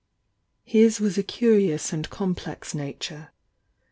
His 0.63 0.99
was 0.99 1.19
a 1.19 1.21
curious 1.21 1.93
and 1.93 2.09
complex 2.09 2.73
nature. 2.73 3.29